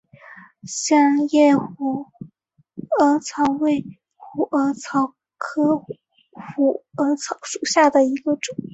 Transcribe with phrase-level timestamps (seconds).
[0.65, 2.07] 线叶虎
[2.97, 3.85] 耳草为
[4.15, 5.77] 虎耳草科
[6.31, 8.55] 虎耳草属下的一个种。